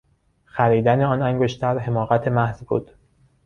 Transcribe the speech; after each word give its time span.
خریدن 0.45 1.01
آن 1.01 1.21
انگشتر 1.21 1.77
حماقت 1.79 2.27
محض 2.27 2.63
بود. 2.63 2.91